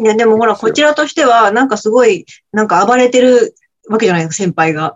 [0.00, 3.54] いや、でもほら、こちらとしては、なんかすごい、なんか暴れてる
[3.88, 4.94] わけじゃないですか、先輩が。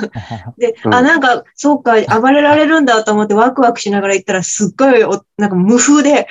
[0.56, 6.28] で、うんあ、なんか、そうか、暴れられるんだと思ってワクワクしながら行ったら、すっごいお、なんか無風で、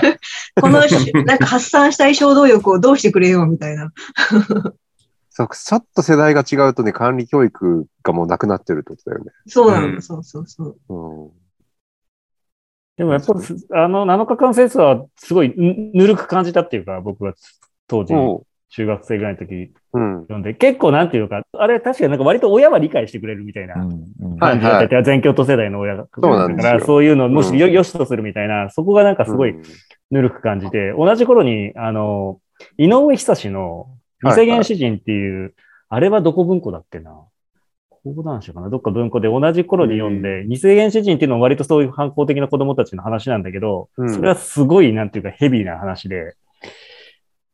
[0.60, 3.92] このし、なんか発散したい衝動欲をどうしてくれよ、みたいな。
[5.36, 9.32] そうちょっと世代が違うとね、管理教育がもうなくなってるってことだよね。
[9.48, 10.00] そうなの、うん。
[10.00, 10.94] そうそうそう。
[10.94, 11.30] うん。
[12.96, 13.34] でもやっぱ、
[13.82, 17.34] あの、7日間戦争はすごいぬぬるく感じたっていうか、僕は
[17.88, 18.14] 当時、
[18.68, 20.20] 中学生ぐらいの時うん。
[20.22, 23.74] 読んで、結構なんていうか、あれ確かになんか割と親は理解してくれるみたいな
[24.38, 26.06] 感じだったり、全教徒世代の親が。
[26.14, 26.72] そうなんですよ。
[26.72, 27.72] だからそういうのをもしよ,、うん。
[27.72, 29.62] よしとするみたいな、そこがなんかすごいうん。
[30.12, 32.38] ぬるく感じて、同じ頃に、あの、
[32.78, 33.88] 井上久志の
[34.24, 35.54] 二世原詩人っていう、
[35.88, 37.12] あれはどこ文庫だってな？
[37.90, 38.68] 講談社かな？
[38.68, 46.34] どっか文庫で同じ頃に読んで、二世原詩人っていうのは割とそういう反抗的な子供たちの話なんだけど、うんそれはすごい、なんていうかヘビーな話で、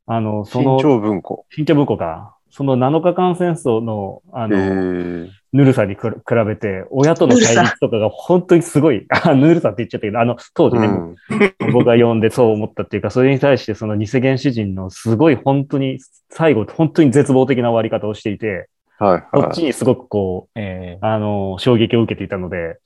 [0.06, 1.46] あの、そ新の、潮文庫。
[1.50, 2.36] 新潮文庫か。
[2.50, 11.16] その7日間戦争の、あえの、ー、ぬるさにく比べて、親との対立とかが本当にすごい、 あ、ぬるさって言っちゃったけど、あの、当時ね、うん
[11.72, 15.98] 僕が読んでそう思ったっていうか、それに対してその偽原始人のすごい本当に、
[16.30, 19.52] 最後、本当に絶望的な終わり方をしていて、はいこっはい。
[19.54, 22.78] ちにすごくこう、えあの、衝撃を受けていたので、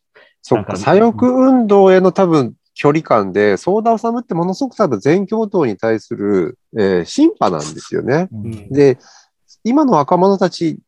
[0.42, 8.28] そっか、左翼運動への多分距離感で、ソーダ治ってものすごく多分全共闘に対する、えー、審判なんですよね。
[8.32, 8.98] ーうんで、
[9.64, 10.78] 今の若者たち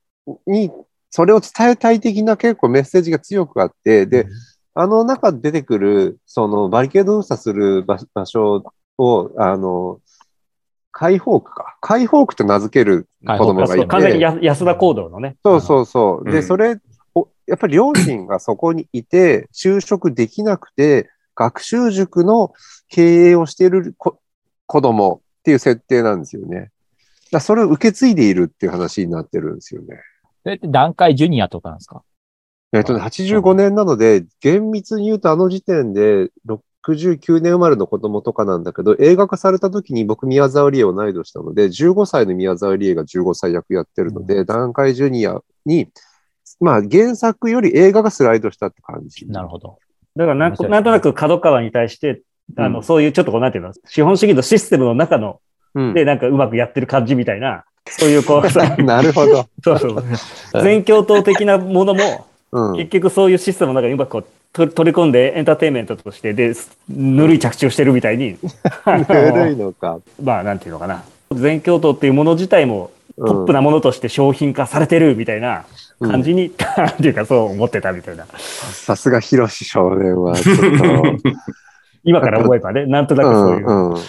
[0.47, 0.71] に
[1.17, 4.27] それを伝えたい的な結構メッセージが強くあって、で、
[4.75, 8.63] あの中で出てくる、そのバリケード封鎖する場場所
[8.99, 10.01] を、あの、
[10.93, 11.79] 解放区か。
[11.81, 13.87] 解放区と名付ける子供がいて。
[13.87, 15.39] 完全にや安田行動のね。
[15.43, 16.31] そうそうそう。
[16.31, 16.79] で、うんそれ
[17.15, 22.53] を、やっぱり両親がそこにいて、就職できなくて、学習塾の
[22.91, 24.19] 経営をしている子
[24.67, 26.73] 子供っていう設定なんですよね。
[27.33, 29.97] だそれを受け継いでいるっていう話になってるんですよね。
[30.47, 32.05] それって段階ジュニアとかなんですか？
[32.73, 45.89] えっとね、85年なので、厳密に言うとあの時点で69年生まれの子供とかなんだけど、映画化された時に僕宮沢りえを同い年したので、15歳の宮沢りえが15歳役やってるので、段階ジュニアに、
[46.61, 49.27] まあ原作より映画がスライドしたって感じ。
[49.27, 49.81] なるほど。
[50.15, 52.23] だからなんなんとなく角川に対して、
[52.57, 55.41] あの、うんそういうちょっとこう、なんていうの、資本主義のシステムの中の、
[55.75, 55.95] うん。
[55.95, 59.47] で、なんかうまくやってる感じみたいな、そういうこうさ、なるほど。
[59.63, 60.05] そうそう。
[60.63, 62.77] 全共闘的なものも、うん。
[62.77, 66.55] 結局そういうシステムの中にうまくこう取り込んでエンターテインメントとして、で、
[66.89, 68.39] ぬるい着地をしてるみたいに、
[68.85, 69.99] あの古いのか。
[70.23, 71.05] まあ、なんていうのかな。
[71.33, 75.65] 全共闘っていうもの自体もうんトップなものとして商品化されてるみたいな
[76.01, 78.27] 感じに、なんていうかそう思ってたみたいな。
[78.27, 80.65] さすがヒロシ少年は、ちょっと。
[82.05, 83.71] 今から思えばね、なんとなくそういう。
[83.71, 84.01] んうん。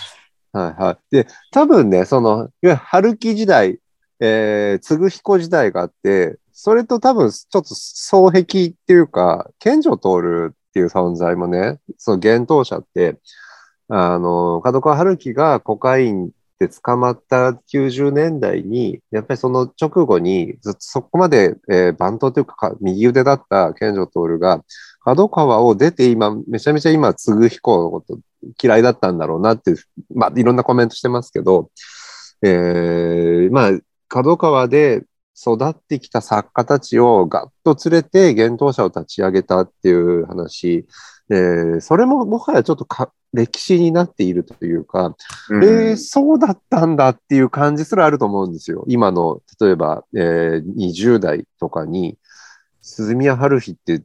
[0.53, 0.97] はいはい。
[1.11, 3.79] で、多分ね、その、いわゆる春木時代、
[4.19, 13.19] えー、継彦時代があって、それと多分ちょっと双璧っていうか、賢者徹っていう存在もね、その幻冬者って、
[13.89, 24.63] あの、角川春樹がコカインで捕まった90年代に、やっぱりその直後に、ずっとそこまで、えー、番頭というか、右腕だった賢者徹が、
[25.01, 28.19] 角川を出て今、めちゃめちゃ今、継彦のこと
[28.61, 29.75] 嫌いだったんだろうなって
[30.13, 31.71] まあ、いろんなコメントしてますけど、
[32.41, 33.71] えー、まあ、
[34.07, 35.03] 角川で
[35.35, 40.87] 育ってきた作家たちをガッと連れて、幻冬者を立ち上げたっていう話、
[41.29, 45.15] えー、それももはやちょっとか歴史になっているというか、
[45.49, 48.85] うんえー、そうだったんだっていう感じすらあると思うんですよ。
[48.87, 52.17] 今の、例えば、えー、20代とかに、
[52.81, 54.01] 鈴宮春日って、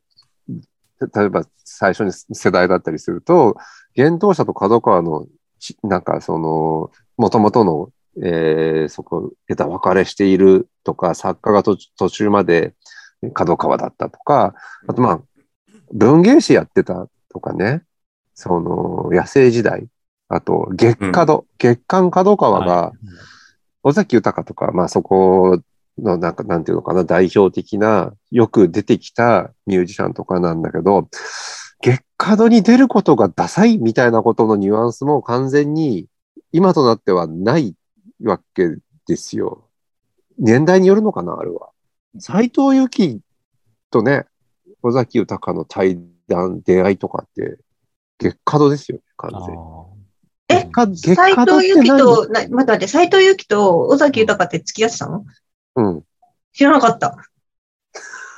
[1.15, 3.57] 例えば最初に世代だったりすると、
[3.97, 5.27] 幻冬者と角川の
[5.59, 7.91] ち、なんかその、元々の、
[8.23, 12.75] えー、そこ、枝分かれしているとか、作家が途途中まで
[13.33, 14.55] 角川だったとか、
[14.87, 15.21] あとまあ、
[15.93, 17.83] 文芸誌やってたとかね、
[18.35, 19.87] その、野生時代、
[20.29, 22.93] あと、月角、月刊角川が、は
[23.85, 25.61] 尾崎豊とか、まあそこ
[25.99, 31.09] のなんか、なんていうのかな、代表的な、よく出てきたミュージシャンとかなんだけど、
[31.83, 36.07] 月角に出ることがダサいみたいなことのニュアンスも完全に
[36.53, 37.75] 今となってはない
[38.23, 39.69] わけですよ。
[40.39, 41.71] 年代によるのかな、あれは。
[42.19, 43.21] 斎藤由貴
[43.91, 44.27] とね、
[44.83, 47.59] 尾崎豊の対談、出会いとかって、
[48.19, 49.61] 月角ですよね、完あ全に。
[49.61, 49.93] ー
[50.49, 55.25] え月角月斎角って藤由貴何と、な待って待って、斎藤由貴と尾崎豊って付き合ってたの？
[55.75, 56.05] うん。
[56.53, 57.17] 知らなかった。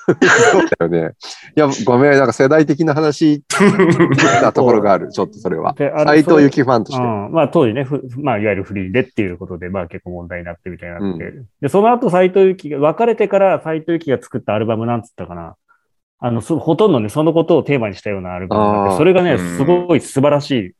[0.07, 1.15] そうだよね。
[1.57, 3.43] いや、ごめん、なんか世代的な話
[4.43, 5.09] なところがある。
[5.13, 5.73] ちょっとそれは。
[5.73, 7.03] であの斎藤由紀ファンとして。
[7.03, 11.33] うん、まあ当時ね、ふまあいわゆるフリーでっていうことで、まあ結構問題になってみたいになって。
[11.61, 15.57] で、その後斎藤由紀が、別れてから斎藤由紀が作ったアルバムなんつったかな。
[16.21, 20.73] あの、そほとんどね、そのことをテーマにしたようなアルバムがあっあーて、それがね、うんすごい素晴らしい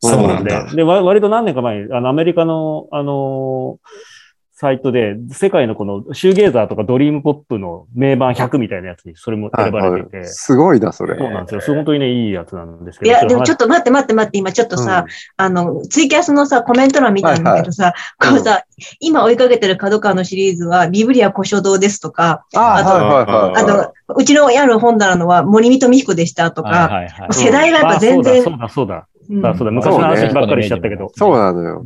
[0.00, 0.66] そうなんだ。
[0.66, 4.21] で、でわ割と何年か前に、あの、アメリカの、あのー
[4.62, 11.18] サイトで、世界のこのシューゲーザーとかドリームポップの名盤100みたいなやつに、それも選ばれていて、すごいな、それ。
[11.18, 11.60] そうなんですよ。
[11.60, 13.10] それ本当にね、いいやつなんですけど。
[13.10, 17.92] いや、でもちょっとと待って待って待って、今ちょっとさ、あの、ツイキャスのさ、コメント欄見たんだけどさ、はい
[18.26, 18.64] はいこうさ、
[19.00, 23.58] 今追いかけてる角川のシリーズは、ビブリア古書堂ですとか、ああと。
[23.58, 27.34] あの、うちのある本棚のは森見と美彦でしたとはいか、はいはい。
[27.34, 28.94] 世代がやっぱ全然、そうだ、そうだ、
[29.28, 29.56] うんそうだ。
[29.56, 31.10] そうだ昔の話ばっかりしちゃったけど。
[31.14, 31.84] そうなのよ。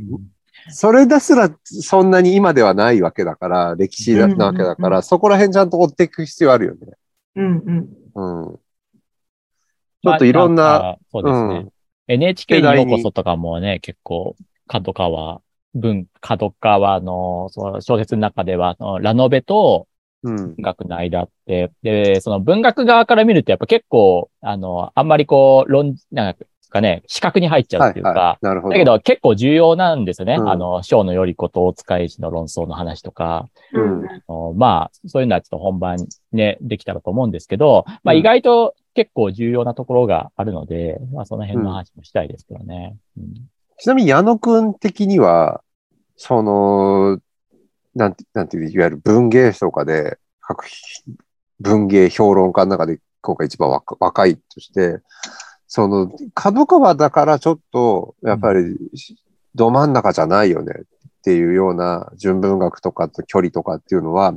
[0.70, 6.92] それですらそんなに今ではないわけだから、歴史なわけだから、うんうんうそこら辺ちゃんと追っていく必要あるよね。
[7.36, 7.62] うん
[8.14, 8.44] うん。
[8.46, 8.58] うん。
[10.02, 11.54] ちょっといろんな、まあかそうですね。
[11.56, 11.72] うん
[12.08, 14.36] NHK にようこそとかもね、結構、
[14.68, 15.42] 角川、
[15.74, 19.88] 文、角川のその小説の中では、ラノベと
[20.22, 20.36] うん。
[20.36, 28.44] 文学の間あって、で、その文学側から見るとやっぱ結構、あの、あんまりこう、論、なんですかね、視覚に入っちゃうっていうか、はいはい。
[28.44, 28.72] なるほど。
[28.72, 30.34] だけど結構重要なんですよね。
[30.34, 35.98] うんあの、章のより子と大塚英治の論争の話とか、うんうんあのまあ、そういうのはちょっと本番
[36.32, 42.96] ね、できたらと思うんですけど、まあうん意外と結構重要なところがあるので、まあその辺の話もしたいですけどね。
[43.16, 43.34] うん
[43.78, 45.62] ちなみに矢野くん的には、
[46.16, 47.18] その、
[47.94, 50.64] なんて、なんていう、いわゆる文芸誌とかで、各
[51.60, 55.00] 文芸評論家の中で今回一番若若いとして、
[55.76, 58.78] その、角川だからちょっと、やっぱり、
[59.54, 60.84] ど真ん中じゃないよねっ
[61.22, 64.32] ていうような純文学とかと距離とかっていうのは、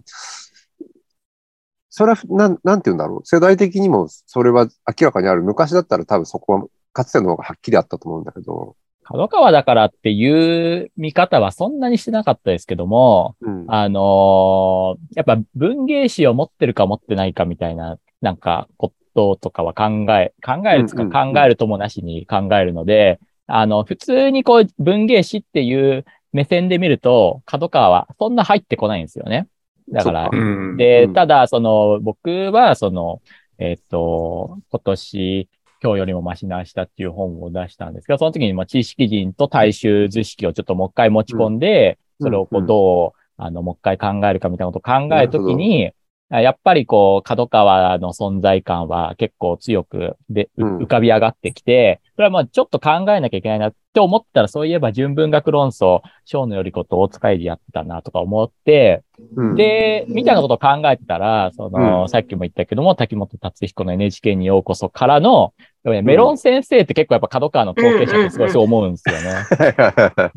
[1.90, 3.26] それは、なん、なんて言うんだろう。
[3.26, 4.68] 世代的にもそれは
[5.00, 5.42] 明らかにある。
[5.42, 8.76] 昔だったら多分そこは、かつての方がはっきりあったと思うんだけど。
[9.04, 13.64] 角川だからっていう見方はそんなにしてなかったですけども、うん。
[13.70, 29.48] あのーやっぱ文芸誌を持ってるか持ってないかみたいな、なんか、こととかは考え、考えるつか考えるともなしに考えるので、あの、普通にこう文芸誌っていう目線で見ると、角川はそんな入ってこないんですよね。
[29.92, 30.30] だから。
[30.78, 33.22] で、うんただ、その、僕は、その、
[33.58, 35.50] えっ、と、今年、
[35.82, 45.92] 今日よりもマシな明日っていう本を出したんですけど、その時に、まあ、知識人と大衆図式をちょっともう一回持ち込んで、うんそれをこうどう、あの、もう一回考えるかみたいなことを考えるときに、あ
[46.30, 59.04] やっぱりこう、角川の存在感は結構強くで、浮かび上がってきて、それはまあちょっと考えなきゃいけないなって思ったら、そういえば純文学論争、小野より子と大塚英治やってたなとか思って、
[59.36, 62.10] うん、で、みたいなことを考えてたら、その、うん。
[62.10, 69.30] さっきも言ったけども、滝本達彦の NHK にようこそからの、メロン先生って結構やっぱ角川の後継者ってすごいそう思うんですよね。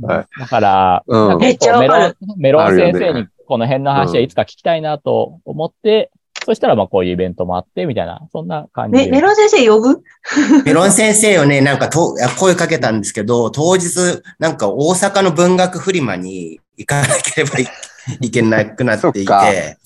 [0.02, 6.10] はだから、メロンめっちゃわか、メロン先生にこの辺の話はいつか聞きたいなと思って、
[6.46, 9.10] そしたらまあこういうイベントもあって、みたいな、そんな感じメで。
[9.10, 10.02] メロン先生呼ぶ？
[10.64, 17.66] メロン先生をね、なんかと声かけたんですけど、当日、なんか大阪の文学フリマに行かなければい
[18.26, 19.76] いけなくなっていて、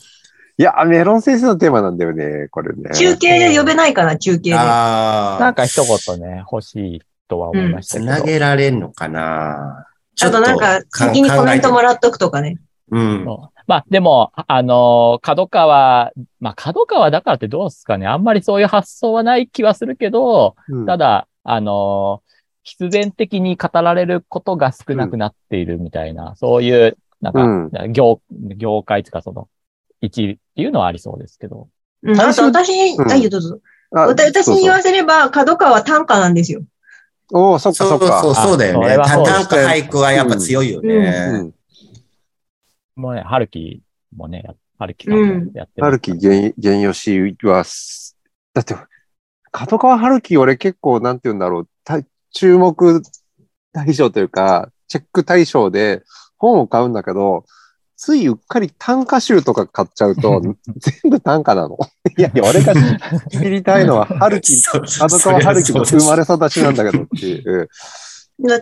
[0.59, 2.90] いや、メロン先生のテーマなんだよね、これね。
[2.94, 4.55] 中継で呼べないかな、中継で。
[4.57, 8.07] ああ、なんか一言ね、欲しいとは思いましたけど。
[8.07, 12.57] つなげられんのかなちょあっととなんか、先にコメントもらっとくとかね。
[12.90, 13.26] うん。
[13.66, 18.07] まあでも、ああのー角川、まあ角川だからってどうですかね。
[18.07, 22.26] あんまりそういう発想はない気はするけど、うんただ、あのー
[22.68, 29.48] 必然的に語られることが少なくなっているみたいな、そういう、なんか、業、業界というかその、
[30.00, 31.68] 一位っていうのはありそうですけど。
[32.02, 33.61] うん、あと私に、うんあ、いいよどうぞ。
[33.92, 36.62] 私に言わせれば、角川は短歌なんですよ。
[37.33, 38.20] おお、そっかそっか。
[38.20, 38.94] そう、そうだよね。
[38.94, 41.52] あそうです短歌俳句はやっぱ強いよううね。
[42.96, 43.00] ん。
[43.00, 43.82] もうね、春樹
[44.14, 47.64] もね、や春樹さんもやって春樹原原吉は、
[48.54, 48.74] だって、
[49.50, 52.00] 角川春樹俺結構なんて言うんだろう、た
[52.32, 53.02] 注目
[53.73, 56.02] 対象というか、チェック対象で
[56.38, 57.44] 本を買うんだけど、
[57.96, 60.42] ついうっかり短歌集とか買っちゃうと、
[60.77, 61.79] 全部短歌なの。
[62.16, 62.75] いやいや、俺が
[63.31, 64.60] 知りたいのは、春樹、
[64.98, 67.68] 角川春樹の生まれ育ちなんだけどっていう。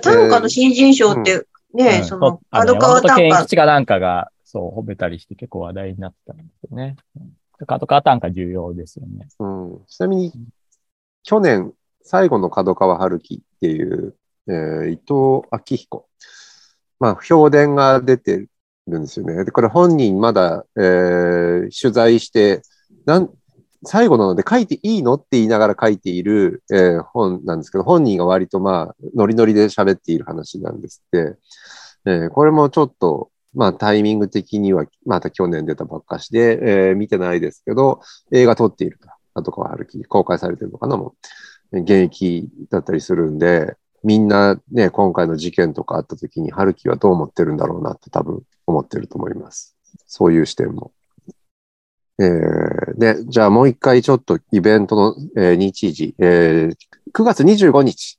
[0.00, 1.44] 短歌の新人賞って、
[1.74, 3.36] ね、うんその、あの角川山本短歌。
[3.36, 6.96] 健一かなんかが、そう、褒めたりして結構話題になってたんですよね。
[7.16, 7.32] うん
[7.66, 9.28] 角川短歌重要ですよね。
[9.38, 10.32] うん、ちなみに、
[11.22, 11.72] 去年、
[12.02, 14.16] 最後の角川春樹っていう、
[14.48, 16.06] えー伊藤昭彦。
[16.98, 18.48] まあ、評伝が出て
[18.88, 19.44] るんですよね。
[19.44, 22.62] で、これ本人まだ、えー取材して、
[23.06, 23.30] なん、
[23.84, 31.36] 最後なので書いていいのって言いながら書いている、えー本なんですけど、本人が割とまあ、ノリノリで喋っている話なんですって。
[32.06, 38.00] えーこれもちょっと、まあタイミング的には、また去年出たばっかしで、えー見てないですけど、
[38.32, 39.08] 映画撮っていると。
[39.34, 41.14] あとかは春樹公開されてるのかなも
[41.72, 49.76] う、現役だったりするんで、みんなね、今回の事件とかあった時に、春樹はどう思ってるんだろうなって多分思ってると思います。
[50.06, 50.92] そういう視点も。
[52.20, 56.76] えーで、じゃあもう一回ちょっとイベントの、えー日時、えー
[57.12, 58.18] 9月25日、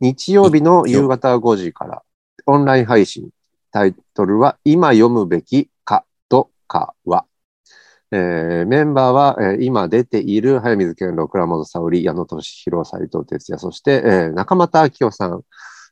[0.00, 2.02] 日曜日の夕方5時から
[2.46, 3.30] オンライン配信。
[3.72, 7.24] タイトルは今読むべきかとかは。
[8.12, 15.40] えーメンバーは、えー今出ている早水健郎、倉本沙織、矢野俊弘、斉藤哲也、そして、えー中俣明夫さん、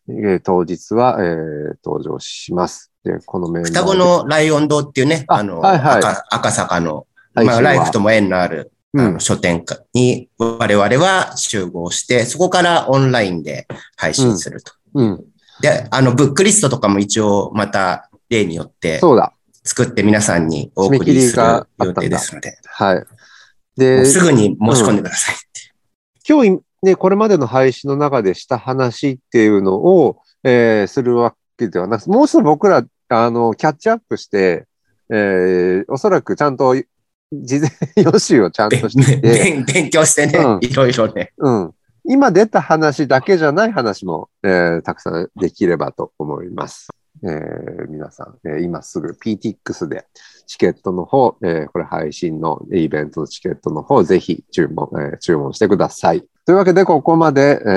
[0.08, 2.92] えー当日は、えー登場します。
[3.02, 14.74] で、このメンバーで双子のライオン堂っていうね、ああの、はいはい赤赤坂の、まあ、ライフとも縁のある、あうんの書店に我々は集合して、そこからオンラインで配信すると。
[14.94, 15.24] うん、
[15.62, 19.32] で、あの、ブックリストとかも一応また例によってそうだ。
[19.64, 21.42] 作って皆さんにお送りりする
[21.78, 22.96] 予定ですので、はい。
[22.96, 23.04] も
[23.76, 25.72] でう、すぐに申し込んでくださいって。
[26.28, 34.66] 今日ね、これまでの配信の中でした話っていうのを、えーするわけではなく、もう一度僕ら、あの、キャッチアップして、
[35.10, 36.74] えーおそらくちゃんと、
[37.32, 41.32] 事前予習をちゃんとしてて、勉勉強してね、うんいろいろね。
[41.38, 41.74] うん。
[42.04, 46.88] 今出た話だけじゃない話も、えーたくさんできればと思います。
[47.22, 50.06] えー皆さん、えー今すぐ PTX で
[50.46, 56.24] チケットの方、えーこれ配信のイベントのチケットの方、ぜひ注文、えー注文してください。
[56.44, 57.68] というわけで、ここまで、え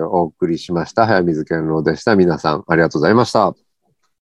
[0.00, 1.06] ーお送りしました。
[1.06, 2.14] 早水健郎でした。
[2.14, 3.71] 皆さん、ありがとうございました。